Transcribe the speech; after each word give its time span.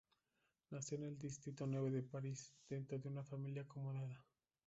Nació 0.71 0.97
en 0.97 1.03
el 1.03 1.17
distrito 1.19 1.67
nueve 1.67 1.91
de 1.91 2.01
París, 2.01 2.55
dentro 2.67 2.97
de 2.97 3.07
una 3.07 3.23
familia 3.23 3.61
acomodada. 3.61 4.25